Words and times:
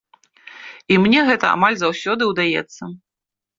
І 0.95 0.97
мне 1.03 1.19
гэта 1.29 1.45
амаль 1.59 1.79
заўсёды 1.83 2.23
ўдаецца. 2.33 2.93